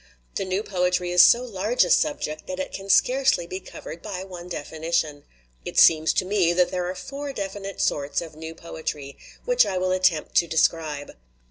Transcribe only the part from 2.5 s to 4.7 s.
it can scarcely be covered by one